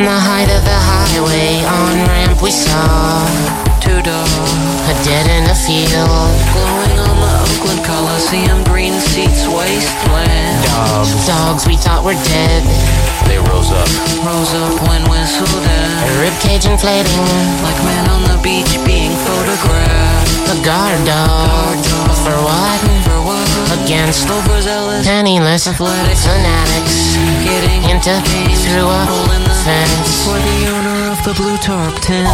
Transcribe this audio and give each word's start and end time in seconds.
From 0.00 0.08
the 0.08 0.16
height 0.16 0.48
of 0.48 0.64
the 0.64 0.80
highway 0.80 1.60
on 1.60 2.08
ramp, 2.08 2.40
we 2.40 2.48
saw 2.48 3.20
two 3.84 4.00
dogs, 4.00 4.32
a 4.88 4.96
dead 5.04 5.28
in 5.28 5.44
a 5.44 5.52
field. 5.52 6.32
Glowing 6.56 6.96
on 7.04 7.16
the 7.20 7.32
Oakland 7.44 7.84
Coliseum, 7.84 8.64
green 8.64 8.96
seats, 8.96 9.44
wasteland. 9.44 10.64
Dogs, 10.64 11.12
dogs 11.28 11.66
we 11.68 11.76
thought 11.76 12.00
were 12.00 12.16
dead 12.16 12.64
they 13.30 13.38
rose 13.46 13.70
up. 13.70 13.86
Rose 14.26 14.50
up 14.58 14.74
when 14.90 15.06
whistled 15.06 15.62
at. 15.62 16.02
A 16.02 16.10
ribcage 16.18 16.66
inflating. 16.66 17.22
Like 17.62 17.78
men 17.86 18.04
on 18.10 18.26
the 18.26 18.38
beach 18.42 18.74
being 18.82 19.14
photographed. 19.22 20.50
The 20.50 20.58
guard 20.66 20.98
dog. 21.06 21.78
For 22.26 22.34
what? 22.42 22.78
For 23.06 23.22
what? 23.22 23.46
Against 23.78 24.26
overzealous. 24.26 25.06
Penniless. 25.06 25.70
Athletic. 25.70 26.18
Fanatics. 26.18 27.14
Getting 27.46 27.86
into 27.86 28.10
games. 28.26 28.58
Through 28.66 28.90
a 28.90 29.02
hole 29.06 29.30
in 29.30 29.42
the 29.46 29.56
fence. 29.62 30.26
For 30.26 30.34
the 30.34 30.58
owner 30.74 31.14
of 31.14 31.18
the 31.22 31.34
blue 31.38 31.58
tarp 31.62 31.94
tent. 32.02 32.26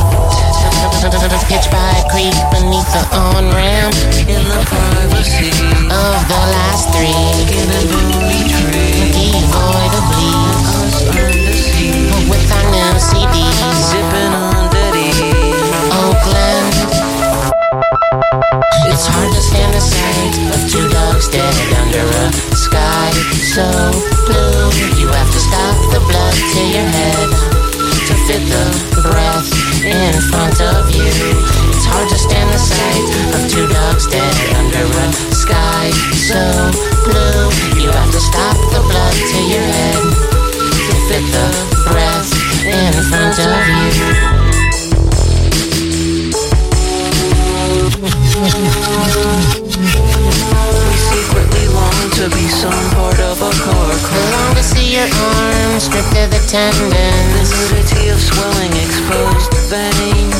Pitched 1.46 1.70
by 1.70 1.90
a 2.00 2.04
creek 2.10 2.34
beneath 2.50 2.88
the 2.96 3.04
on-ramp. 3.12 3.94
In 4.24 4.42
the 4.48 4.60
privacy. 4.64 5.52
Of 5.92 6.20
the 6.32 6.42
last 6.56 6.88
three. 6.96 7.12
Devoid 9.12 9.92
of 9.94 10.06
leaves 10.16 10.85
on 14.34 14.66
Oakland. 15.92 16.74
It's 18.90 19.06
hard 19.06 19.30
to 19.30 19.40
stand 19.40 19.72
the 19.74 19.80
sight 19.80 20.34
of 20.54 20.60
two 20.70 20.86
dogs 20.88 21.28
dead 21.28 21.54
under 21.78 22.02
a 22.02 22.26
sky 22.56 23.10
so 23.54 23.66
blue. 24.26 24.70
You 24.98 25.08
have 25.12 25.30
to 25.30 25.40
stop 25.40 25.76
the 25.92 26.00
blood 26.00 26.34
to 26.34 26.62
your 26.74 26.86
head 26.86 27.28
to 28.08 28.14
fit 28.26 28.42
the 28.50 28.66
breath 29.02 29.50
in 29.84 30.14
front 30.30 30.58
of 30.60 30.90
you. 30.90 31.12
It's 31.70 31.86
hard 31.86 32.08
to 32.08 32.18
stand 32.18 32.50
the 32.50 32.58
sight 32.58 33.06
of 33.36 33.40
two 33.50 33.66
dogs 33.68 34.06
dead 34.06 34.36
under 34.58 34.84
a 34.86 35.06
sky 35.34 35.90
so 36.14 36.40
blue. 37.04 37.50
You 37.78 37.90
have 37.90 38.10
to 38.10 38.20
stop 38.20 38.56
the 38.72 38.82
blood 38.82 39.14
to 39.14 39.38
your 39.50 39.66
head 39.66 40.02
to 40.88 40.94
fit 41.08 41.24
the 41.30 41.46
breath 41.90 42.45
in 42.66 42.92
front 43.10 43.38
of 43.38 43.68
you. 43.68 44.36
We 50.82 50.96
secretly 50.98 51.66
long 51.70 52.10
to 52.18 52.26
be 52.34 52.48
some 52.50 52.90
part 52.94 53.20
of 53.20 53.38
a 53.40 53.52
car 53.62 53.92
crash. 54.02 54.56
to 54.56 54.62
see 54.62 54.96
your 54.96 55.06
arms 55.06 55.84
stripped 55.84 56.16
of 56.18 56.30
the 56.30 56.42
tendons. 56.50 56.90
The 56.90 57.70
nudity 57.70 58.08
of 58.08 58.18
swelling 58.18 58.74
exposed 58.82 59.52
vein. 59.70 60.30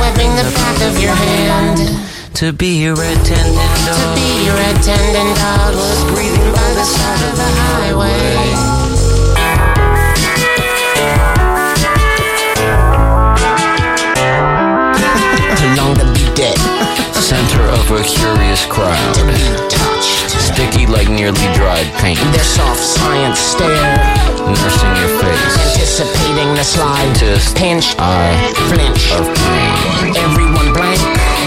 webbing 0.00 0.34
the 0.34 0.50
back 0.54 0.78
of 0.82 0.98
your 0.98 1.14
hand. 1.14 1.78
To 2.34 2.52
be 2.52 2.82
your 2.82 2.94
attendant 2.94 3.76
dog. 3.86 3.94
To 3.94 4.06
be 4.18 4.44
your 4.44 4.56
attendant 4.56 5.36
dog. 5.38 5.74
Breathing 6.14 6.52
by 6.52 6.70
the 6.74 6.84
side 6.84 7.22
of 7.30 7.36
the 7.36 7.50
highway. 7.62 8.79
of 17.70 17.90
a 17.90 18.02
curious 18.02 18.66
crowd. 18.66 19.14
To 19.14 19.24
be 19.26 19.38
touched. 19.70 20.30
Sticky 20.34 20.86
like 20.86 21.08
nearly 21.08 21.46
dried 21.54 21.86
paint. 22.02 22.18
Their 22.34 22.44
soft 22.44 22.80
science 22.80 23.38
stare. 23.38 23.96
Nursing 24.46 24.94
your 24.98 25.12
face. 25.22 25.54
Anticipating 25.70 26.54
the 26.54 26.64
slide. 26.64 27.14
Just 27.14 27.56
pinch. 27.56 27.94
I 27.98 28.34
flinch. 28.68 29.12
Of 29.14 29.26
pain. 29.30 30.16
Everyone 30.18 30.72
blank. 30.74 31.00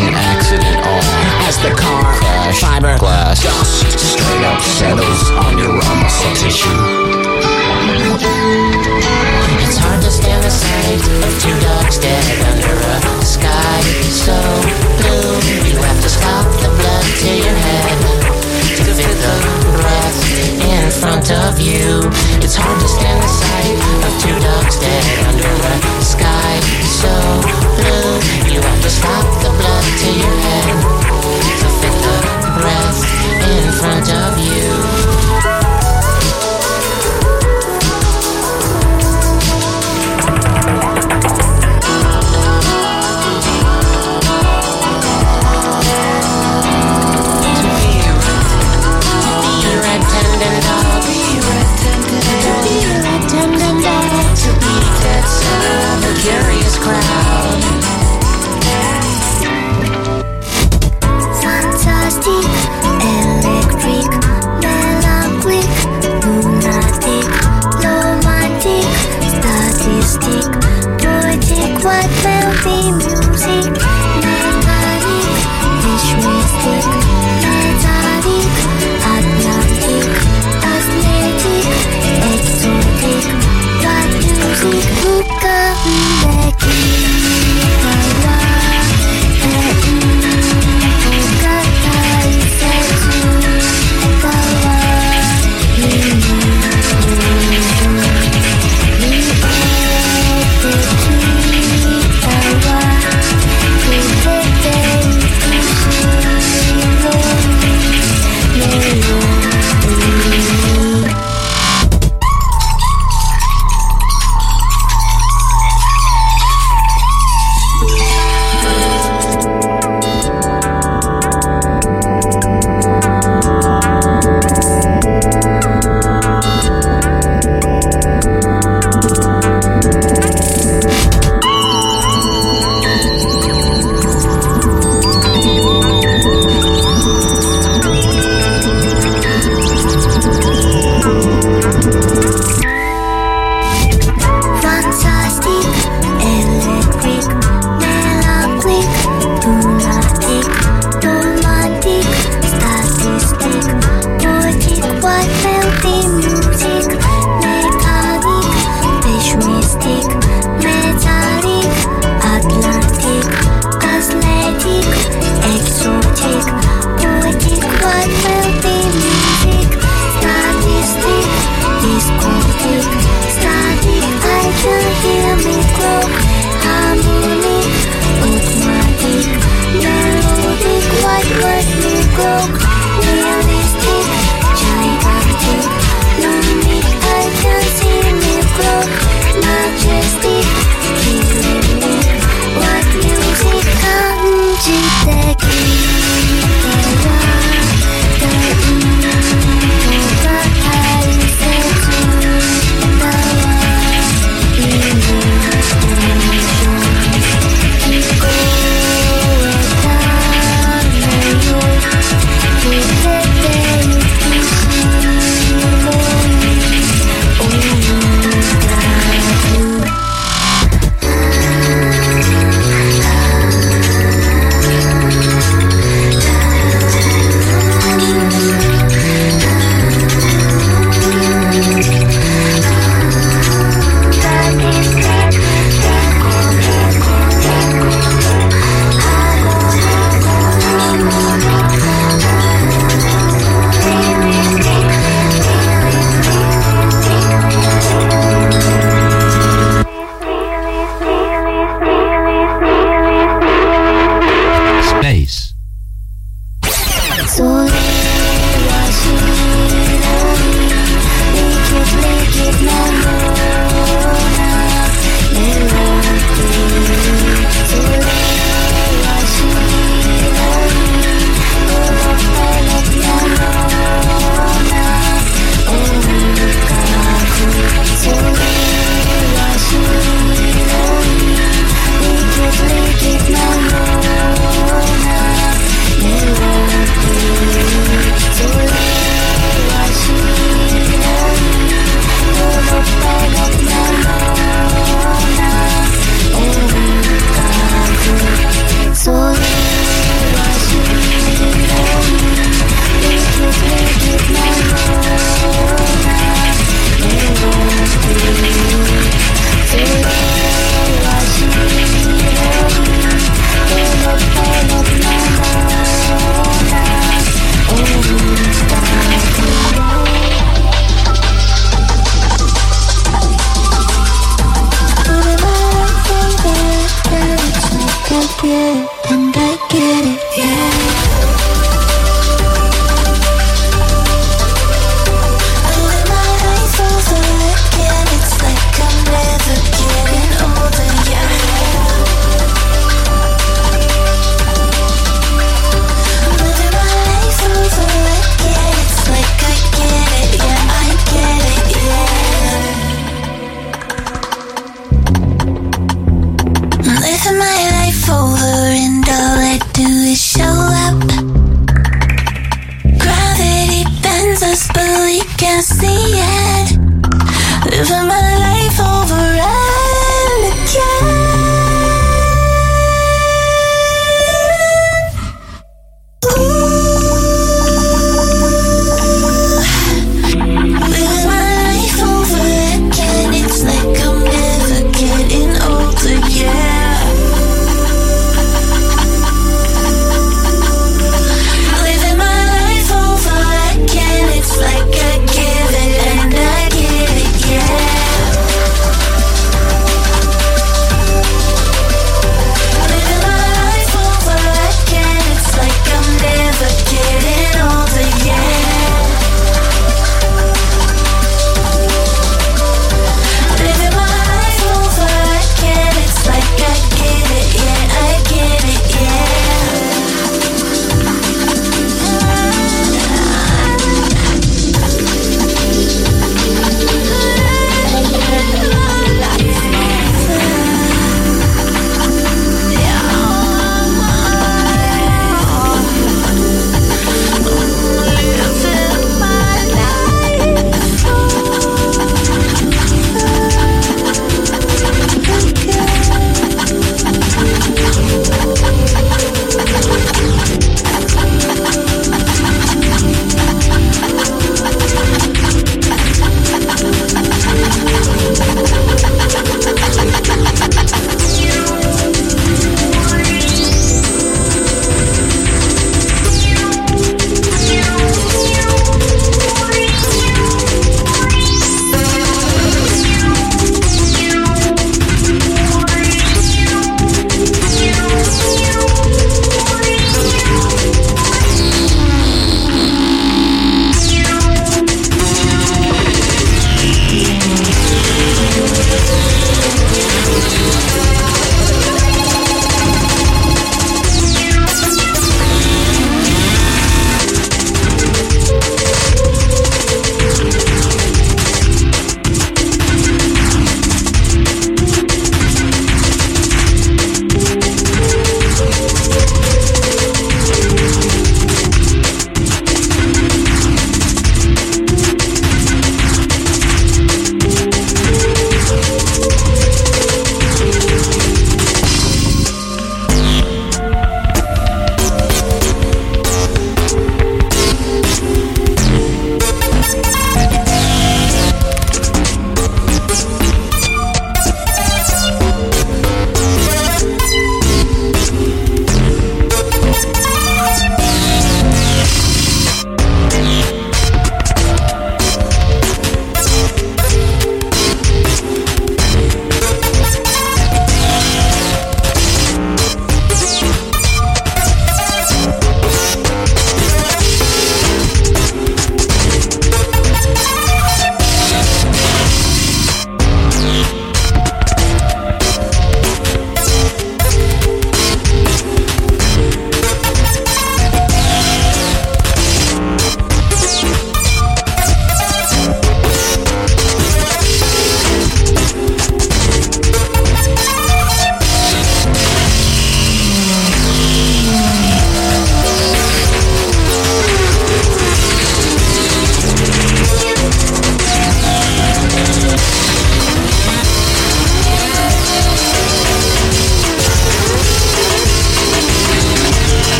An 0.00 0.14
accident 0.14 0.78
all. 0.86 1.04
As 1.44 1.58
the 1.58 1.72
car. 1.76 2.14
Crash. 2.16 2.62
Fiberglass. 2.62 3.42
Dust. 3.42 3.98
Straight 3.98 4.44
up 4.44 4.60
settles 4.62 5.30
on 5.44 5.58
your 5.58 5.72
raw 5.76 5.94
muscle 6.00 6.34
tissue. 6.34 6.95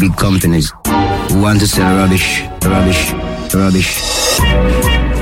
Big 0.00 0.16
companies 0.16 0.72
who 1.28 1.40
want 1.42 1.58
to 1.60 1.66
sell 1.66 1.96
rubbish, 1.96 2.42
rubbish, 2.62 3.12
rubbish. 3.52 3.98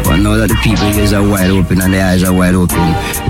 But 0.05 0.19
now 0.19 0.37
that 0.37 0.49
the 0.49 0.59
people 0.63 0.85
ears 0.95 1.13
are 1.13 1.23
wide 1.27 1.51
open 1.51 1.81
and 1.81 1.93
their 1.93 2.07
eyes 2.07 2.23
are 2.23 2.33
wide 2.33 2.55
open, 2.55 2.79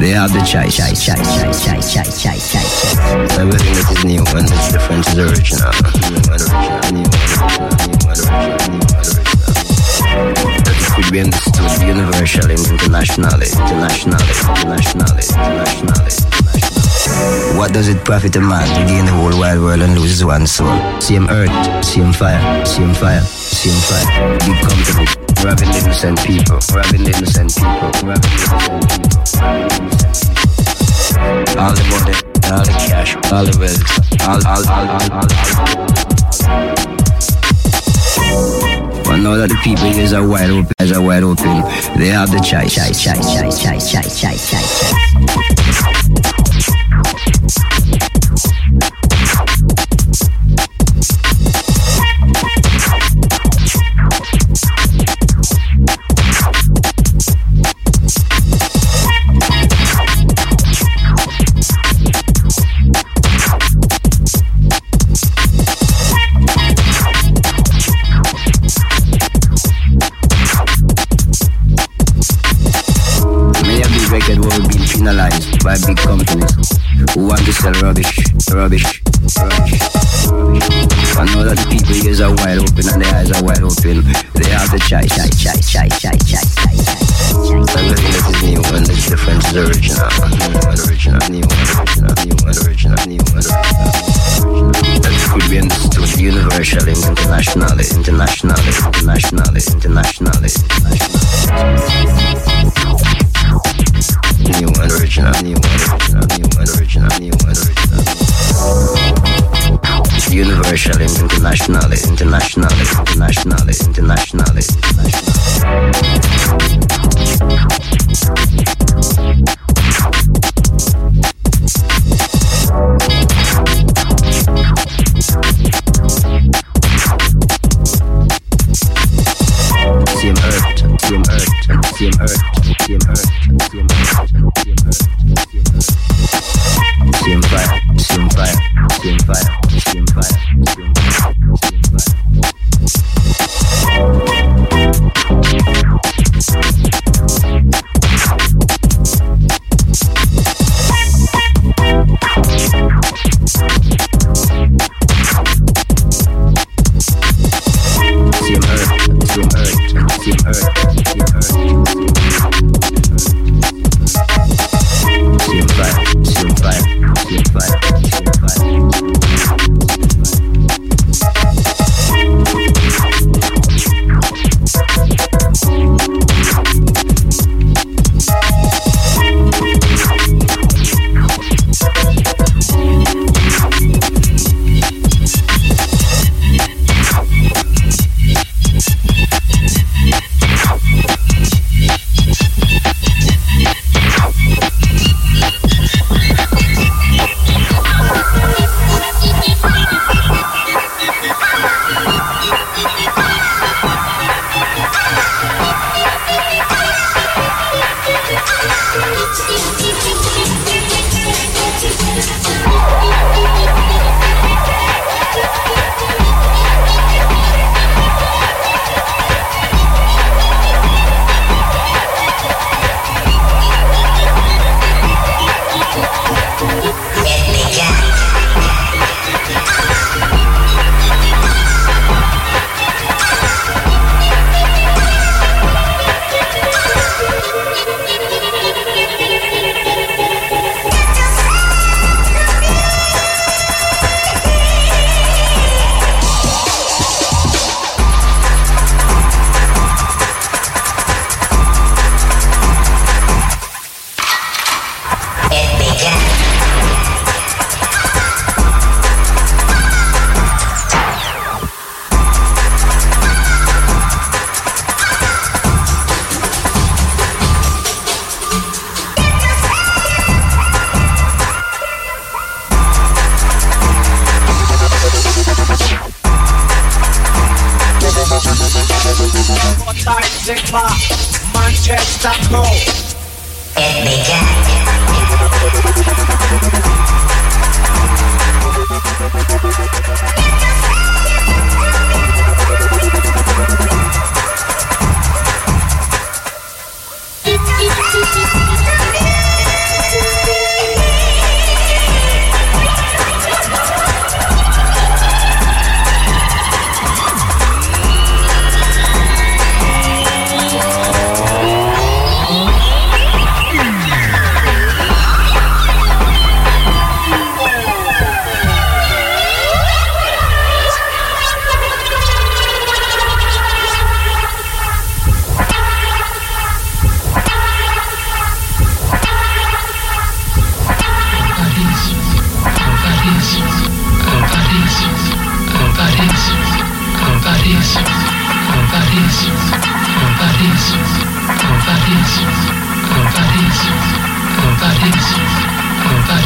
they 0.01 0.11
have 0.11 0.32
the 0.32 0.40
choice, 0.42 0.76
choice, 0.76 1.05
choice, 1.05 1.22
choice, 1.40 1.64
choice, 1.64 1.94
choice, 1.94 2.22
choice, 2.22 2.53
choice. 2.53 2.99
Everything 3.38 3.74
that 3.78 3.86
is 3.94 4.05
new 4.05 4.24
and 4.34 4.49
it's 4.51 4.72
different 4.72 5.07
is 5.07 5.18
original. 5.18 5.70
New 6.11 6.18
and 6.18 6.26
original, 6.26 6.82
new 6.90 7.07
and 7.07 8.18
original, 8.18 8.59
new 8.66 8.82
and 8.82 9.07
original. 9.07 9.55
That 10.66 10.74
it 10.74 10.90
could 10.94 11.09
be 11.12 11.20
understood 11.20 11.78
universally, 11.86 12.59
internationally, 12.59 13.47
internationally, 13.47 14.26
internationally, 14.26 15.22
internationally. 15.22 16.26
What 17.56 17.72
does 17.72 17.88
it 17.88 18.04
profit 18.04 18.36
a 18.36 18.40
man 18.40 18.66
to 18.76 18.84
gain 18.86 19.06
the 19.06 19.12
whole 19.12 19.38
wide 19.40 19.58
world 19.58 19.80
and 19.80 19.94
lose 19.98 20.10
his 20.10 20.24
one 20.24 20.46
soul? 20.46 20.68
Same 21.00 21.26
earth, 21.30 21.50
same 21.84 22.12
fire, 22.12 22.64
same 22.66 22.92
fire, 22.94 23.22
same 23.22 23.80
fire. 23.88 24.38
Be 24.40 24.52
comfortable. 24.60 25.06
Robbing 25.44 25.68
innocent 25.68 26.18
people, 26.26 26.58
robbing 26.74 27.06
innocent 27.06 27.54
people, 27.56 27.90
robbing 28.04 28.36
innocent 28.36 28.60
people. 28.66 29.76
All 31.56 31.72
the 31.72 31.84
money, 31.88 32.14
all 32.52 32.64
the 32.64 32.74
cash, 32.84 33.16
all 33.32 33.44
the 33.44 33.56
wealth, 33.60 33.82
all, 34.28 34.40
all, 34.46 34.64
all, 34.68 34.88
all, 34.92 35.12
all. 35.12 35.24
all. 35.24 35.86
Well, 39.06 39.18
now 39.18 39.36
that 39.36 39.48
the 39.48 39.56
people 39.62 39.86
is 39.86 40.12
a 40.12 40.22
wide 40.26 40.50
open, 40.50 40.72
is 40.80 40.92
are 40.92 41.00
wide 41.02 41.22
open, 41.22 41.62
they 41.98 42.08
have 42.08 42.30
the 42.30 42.40
choice, 42.40 42.74
choice, 42.74 43.02
choice, 43.02 43.34
choice, 43.34 43.62
choice, 43.62 43.92
choice, 43.92 44.20
choice, 44.20 44.50
choice. 44.50 45.55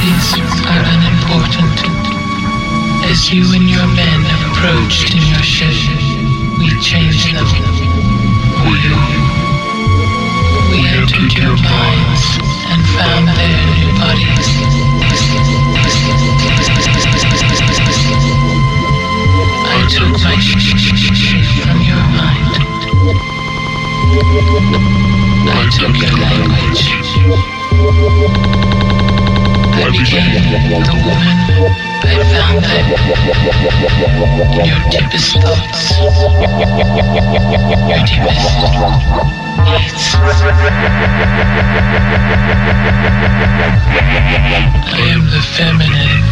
bodies 0.01 0.33
are 0.65 0.81
unimportant. 0.81 1.77
As 3.05 3.31
you 3.31 3.45
and 3.53 3.69
your 3.69 3.87
men 3.87 4.25
approached 4.49 5.13
in 5.13 5.21
your 5.29 5.43
ship, 5.43 5.77
we 6.59 6.69
changed 6.81 7.35
them. 7.35 7.45
We, 8.65 8.81
we 10.73 10.89
entered 10.89 11.33
your 11.37 11.53
minds 11.53 12.23
and 12.73 12.81
found 12.97 13.29
their 13.29 13.61
new 13.77 13.93
bodies. 14.01 14.49
I 19.69 19.85
took 19.91 20.13
my 20.25 20.37
shape 20.41 20.81
from 21.61 21.79
your 21.85 22.05
mind. 22.17 22.53
I 25.53 25.69
took 25.77 25.95
your 26.01 26.15
language 28.57 28.70
the 29.81 29.89
woman 31.09 31.57
I 32.33 32.45
found 32.45 32.65
that 34.41 34.67
your 34.67 34.81
deepest 34.91 35.41
thoughts, 35.41 35.97
your 35.97 36.53
deepest 36.77 37.81
needs. 37.89 38.13
I 44.83 44.99
am 45.13 45.23
the 45.31 45.41
feminine. 45.57 46.31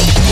I 0.00 0.28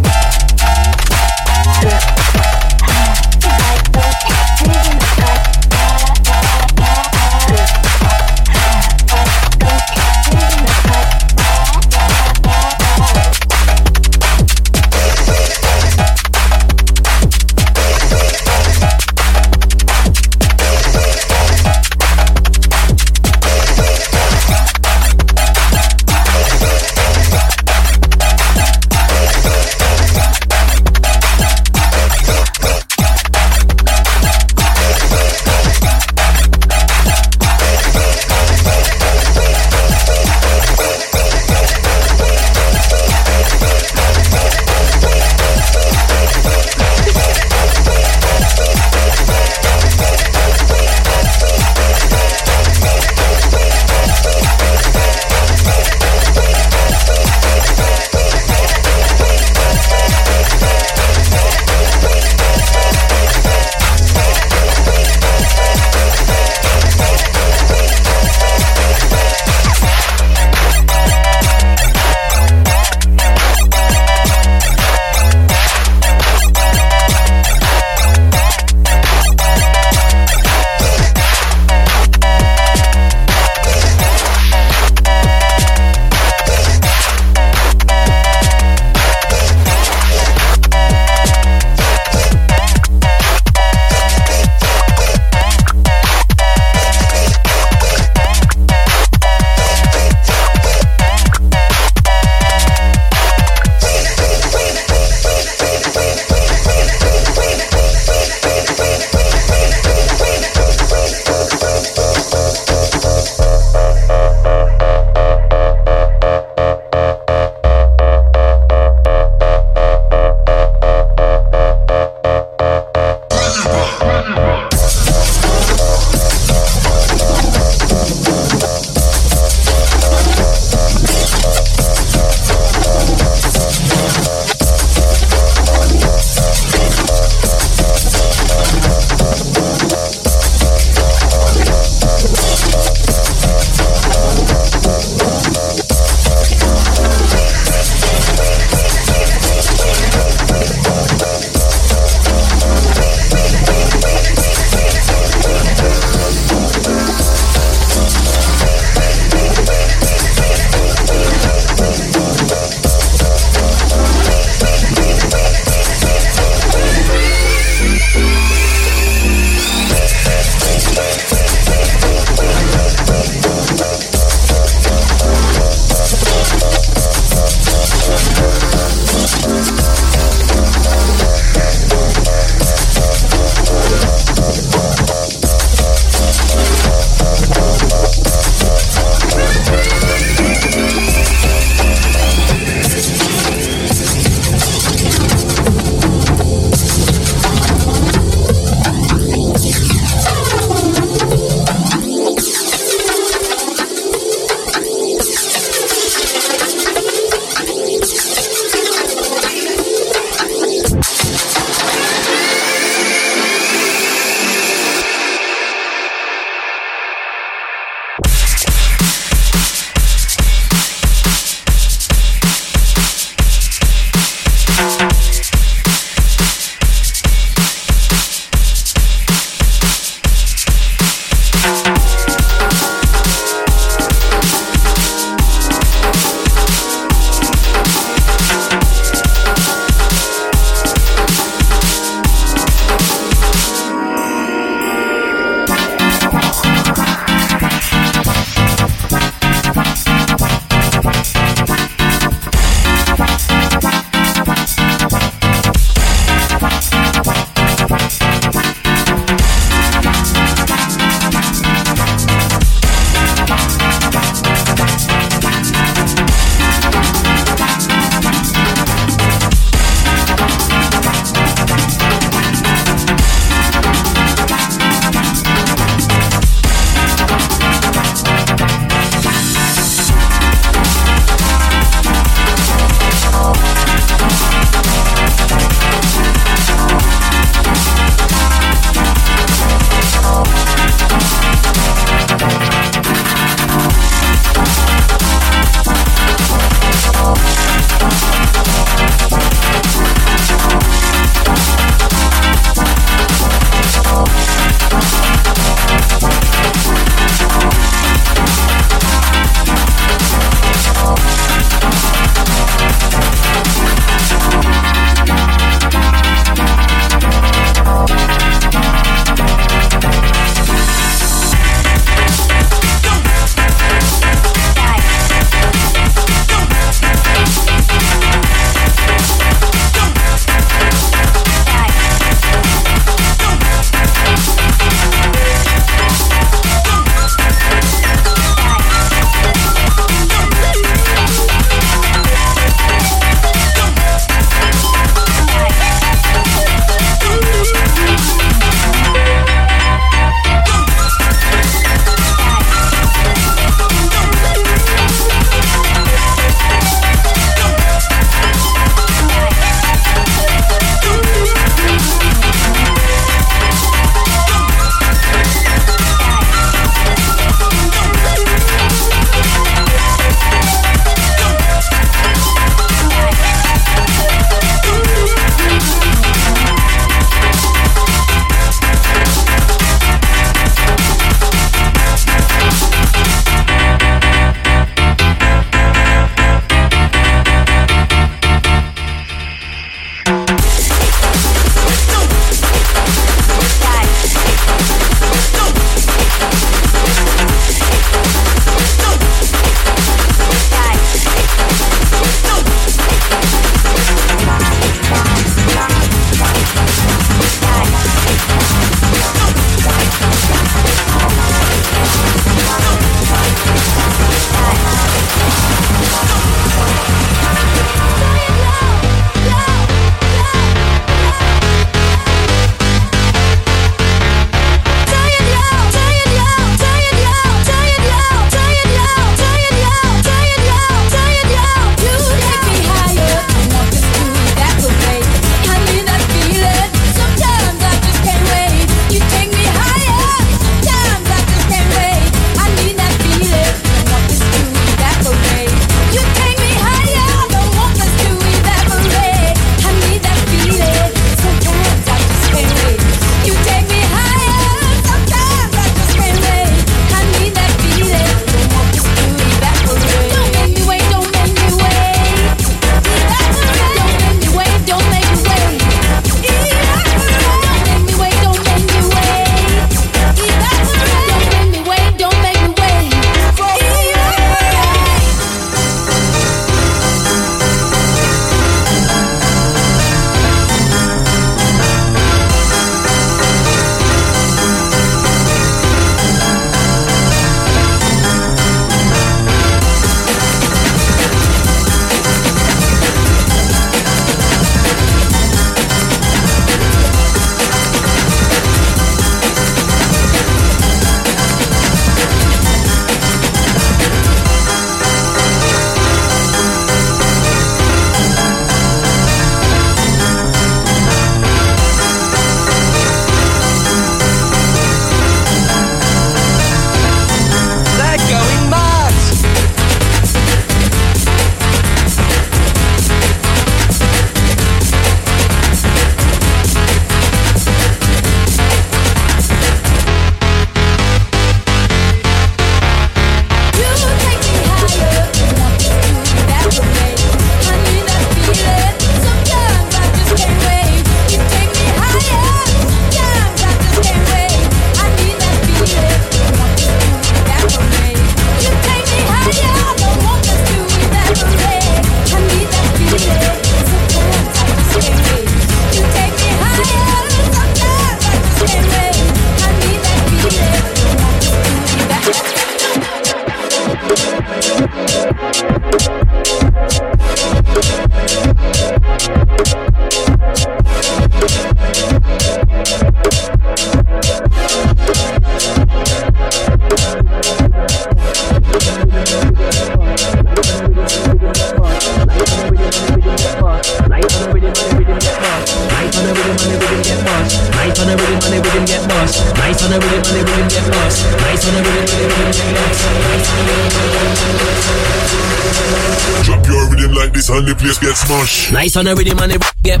on 599.02 599.16
the 599.16 599.16
rhythm 599.16 599.38
and 599.40 599.52
the 599.52 599.58
get. 599.82 600.00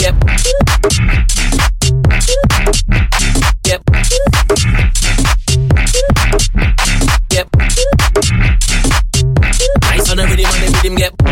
Yep. 0.00 0.14
Yep. 3.66 3.82
Yep. 7.32 7.48
Nice 9.82 10.10
on 10.10 10.16
the 10.16 10.24
rhythm 10.28 10.46
and 10.46 10.62
the 10.62 10.80
rhythm. 10.82 10.98
Yep. 10.98 11.29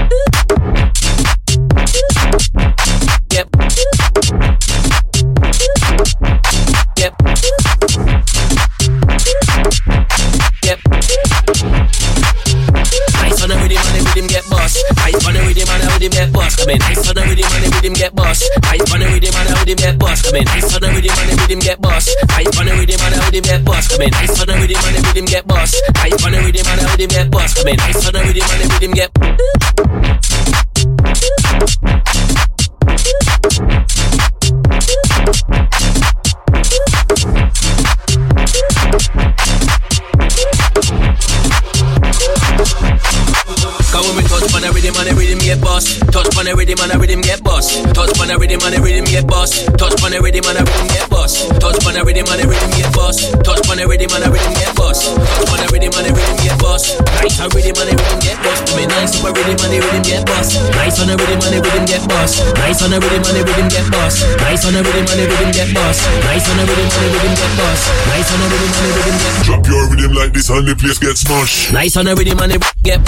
In. 16.71 16.79
Nice 16.79 17.09
on 17.09 17.15
the 17.15 17.23
rhythm 17.23 17.49
and 17.49 17.65
the 17.65 17.71
rhythm 17.77 17.93
get 17.95 18.15
bust. 18.15 18.45
Nice 18.63 18.93
on 18.93 19.01
the 19.01 19.07
rhythm 19.07 19.35
and 19.35 19.49
the 19.49 19.55
rhythm 19.59 19.77
get 19.77 19.99
bust. 19.99 20.25
Come 20.25 20.37
in. 20.37 20.45
Nice 20.45 20.75
on 20.75 20.81
the 20.81 20.89
rhythm 20.89 21.19
and 21.19 21.29
the 21.31 21.37
rhythm 21.41 21.61
get 21.61 21.81
bust. 21.81 22.09
Nice 22.29 22.59
on 22.59 22.67
the 22.67 22.73
rhythm 22.75 23.01
and 23.01 23.15
the 23.15 23.21
rhythm 23.25 23.43
get 23.43 23.65
bust. 23.65 23.91
Come 23.91 24.03
in. 24.03 24.11
Nice 24.11 24.41
on 24.41 24.47
the 24.47 24.55
rhythm 24.59 24.85
and 24.85 24.97
the 24.97 25.03
rhythm 25.09 25.25
get 25.25 25.47
bust. 25.47 25.75
Nice 25.95 26.25
on 26.25 26.33
the 26.33 26.39
rhythm 26.39 26.67
and 26.69 26.81
the 26.81 26.87
rhythm 26.89 27.09
get 27.09 27.31
bust. 27.31 27.57
Come 27.57 27.69
in. 27.69 27.77
Nice 27.77 28.07
on 28.07 28.13
the 28.13 28.21
rhythm 28.21 28.47
and 28.53 28.61
the 28.61 28.69
rhythm 28.75 28.93
get. 28.93 29.88
Bust. 45.79 46.01
Touch 46.11 46.37
on 46.39 46.45
the 46.45 46.55
rhythm 46.57 46.79
and 46.83 46.91
the 46.91 46.99
rhythm 46.99 47.21
get 47.21 47.43
bust. 47.45 47.71
Touch 47.95 48.11
on 48.19 48.27
the 48.27 48.37
rhythm 48.39 48.59
and 48.67 48.75
the 48.75 48.81
rhythm 48.83 49.07
get 49.07 49.27
bust. 49.27 49.55
Touch 49.79 49.95
on 50.03 50.11
the 50.11 50.19
rhythm 50.19 50.43
and 50.51 50.59
the 50.59 50.65
rhythm 50.67 50.89
get 50.91 51.07
bust. 51.07 51.47
Touch 51.63 51.79
on 51.87 51.95
the 51.95 52.03
rhythm 52.03 52.27
and 52.27 52.41
the 52.43 52.47
rhythm 52.51 52.71
get 52.75 52.91
bust. 52.99 53.31
Touch 53.47 53.63
on 53.71 53.77
the 53.79 53.87
rhythm 53.87 54.11
and 54.11 54.23
the 54.23 54.31
rhythm 54.35 54.55
get 54.59 54.75
bust. 54.75 55.07
Touch 55.15 55.51
on 55.55 55.59
the 55.63 55.67
rhythm 55.71 55.95
and 55.95 56.05
the 56.07 56.13
rhythm 56.19 56.37
get 56.43 56.59
bust. 56.59 56.99
Nice 57.15 57.39
on 57.39 57.49
rhythm 57.55 57.79
and 57.79 57.87
the 57.87 57.95
rhythm 57.95 58.19
get 58.19 58.39
bust. 58.43 58.67
I 58.67 58.75
mean 58.75 58.89
nice 58.91 59.15
on 59.15 59.23
the 59.23 59.39
rhythm 59.39 59.59
and 59.63 59.71
the 59.71 59.79
rhythm 59.79 60.03
get 60.03 60.23
bust. 60.27 60.51
Nice 60.75 60.99
on 60.99 61.07
the 61.07 61.15
rhythm 61.15 61.39
and 61.39 61.55
the 61.55 61.61
rhythm 61.63 61.85
get 61.87 62.03
bust. 62.11 62.35
Nice 62.59 62.81
on 62.83 62.91
the 62.91 62.99
rhythm 62.99 63.23
and 63.23 63.39
the 63.39 63.45
rhythm 63.47 63.69
get 63.71 63.87
bust. 63.95 64.19
Nice 64.43 64.65
on 64.67 64.73
the 64.75 64.83
rhythm 64.83 65.07
and 65.07 65.19
the 65.19 65.27
rhythm 65.31 65.51
get 65.55 65.71
bust. 65.79 66.01
Nice 66.27 66.47
on 66.51 66.57
the 66.59 66.65
rhythm 66.67 66.91
and 66.91 67.03
the 67.07 67.11
rhythm 67.15 67.35
get 67.39 67.53
bust. 67.55 67.83
Nice 68.11 68.31
on 68.35 68.39
the 68.43 68.47
rhythm 68.51 68.73
and 68.75 68.83
the 68.83 68.93
rhythm 68.99 69.17
get. 69.23 69.47
Drop 69.47 69.63
your 69.71 69.85
rhythm 69.87 70.13
like 70.19 70.33
this 70.35 70.49
and 70.51 70.67
the 70.67 70.75
place 70.75 70.99
gets 70.99 71.23
smashed. 71.23 71.71
Nice 71.71 71.95
on 71.95 72.11
the 72.11 72.15
rhythm 72.19 72.43
and 72.43 72.51
the 72.53 72.59
get. 72.83 72.99